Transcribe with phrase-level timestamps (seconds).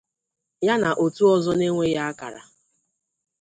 [0.67, 2.43] ya na otu ọzọ enweghị akara.